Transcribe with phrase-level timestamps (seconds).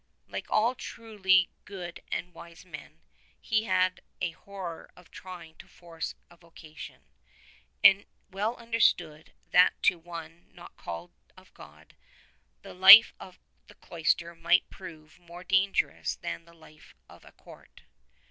[0.27, 3.03] Like all truly good and wise men,
[3.39, 7.03] he had a horror of trying to force a vocation,
[7.83, 11.95] and well understood, that to one not called of God,
[12.63, 13.37] the life of
[13.67, 17.83] the cloister might prove more dangerous than the life of a Court.